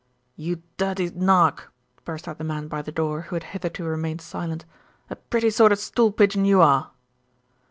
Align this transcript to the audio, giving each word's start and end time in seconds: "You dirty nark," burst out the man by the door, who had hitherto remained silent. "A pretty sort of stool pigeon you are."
"You 0.35 0.63
dirty 0.77 1.11
nark," 1.11 1.71
burst 2.05 2.27
out 2.27 2.39
the 2.39 2.43
man 2.43 2.67
by 2.67 2.81
the 2.81 2.91
door, 2.91 3.21
who 3.21 3.35
had 3.35 3.43
hitherto 3.43 3.83
remained 3.83 4.19
silent. 4.21 4.65
"A 5.11 5.15
pretty 5.15 5.51
sort 5.51 5.71
of 5.71 5.77
stool 5.77 6.11
pigeon 6.11 6.43
you 6.43 6.59
are." 6.59 6.89